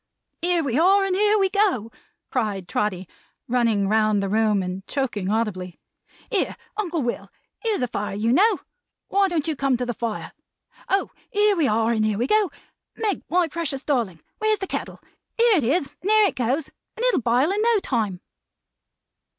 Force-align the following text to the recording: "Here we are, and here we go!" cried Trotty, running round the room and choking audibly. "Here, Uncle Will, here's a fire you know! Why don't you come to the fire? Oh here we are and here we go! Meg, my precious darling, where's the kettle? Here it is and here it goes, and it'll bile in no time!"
"Here 0.41 0.63
we 0.63 0.79
are, 0.79 1.05
and 1.05 1.15
here 1.15 1.37
we 1.37 1.51
go!" 1.51 1.91
cried 2.31 2.67
Trotty, 2.67 3.07
running 3.47 3.87
round 3.87 4.23
the 4.23 4.29
room 4.29 4.63
and 4.63 4.83
choking 4.87 5.29
audibly. 5.29 5.77
"Here, 6.31 6.55
Uncle 6.75 7.03
Will, 7.03 7.29
here's 7.59 7.83
a 7.83 7.87
fire 7.87 8.15
you 8.15 8.33
know! 8.33 8.61
Why 9.09 9.27
don't 9.27 9.47
you 9.47 9.55
come 9.55 9.77
to 9.77 9.85
the 9.85 9.93
fire? 9.93 10.31
Oh 10.89 11.11
here 11.29 11.55
we 11.55 11.67
are 11.67 11.91
and 11.91 12.03
here 12.03 12.17
we 12.17 12.25
go! 12.25 12.49
Meg, 12.95 13.21
my 13.29 13.47
precious 13.47 13.83
darling, 13.83 14.21
where's 14.39 14.57
the 14.57 14.65
kettle? 14.65 14.99
Here 15.37 15.57
it 15.57 15.63
is 15.63 15.93
and 16.01 16.09
here 16.09 16.25
it 16.29 16.35
goes, 16.35 16.69
and 16.97 17.05
it'll 17.05 17.21
bile 17.21 17.51
in 17.51 17.61
no 17.61 17.77
time!" 17.77 18.21